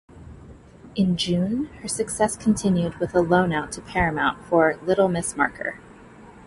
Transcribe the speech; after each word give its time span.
In 0.95 1.15
June, 1.15 1.65
her 1.83 1.87
success 1.87 2.35
continued 2.35 2.95
with 2.95 3.13
a 3.13 3.21
loan-out 3.21 3.71
to 3.73 3.81
Paramount 3.81 4.43
for 4.45 4.77
"Little 4.81 5.07
Miss 5.09 5.37
Marker". 5.37 5.79